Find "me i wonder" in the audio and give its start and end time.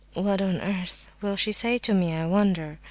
1.93-2.79